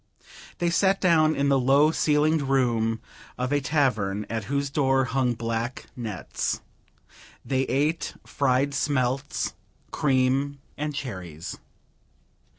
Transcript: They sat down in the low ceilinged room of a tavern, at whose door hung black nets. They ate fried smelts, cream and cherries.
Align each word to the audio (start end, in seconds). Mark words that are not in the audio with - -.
They 0.57 0.71
sat 0.71 0.99
down 0.99 1.35
in 1.35 1.49
the 1.49 1.59
low 1.59 1.91
ceilinged 1.91 2.41
room 2.45 3.01
of 3.37 3.53
a 3.53 3.61
tavern, 3.61 4.25
at 4.31 4.45
whose 4.45 4.71
door 4.71 5.05
hung 5.05 5.35
black 5.35 5.85
nets. 5.95 6.59
They 7.45 7.65
ate 7.65 8.15
fried 8.25 8.73
smelts, 8.73 9.53
cream 9.91 10.57
and 10.75 10.95
cherries. 10.95 11.59